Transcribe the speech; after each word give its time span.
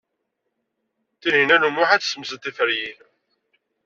Tinhinan 1.21 1.67
u 1.67 1.69
Muḥ 1.71 1.89
ad 1.91 2.01
tessemsed 2.01 2.39
tiferyin. 2.43 2.99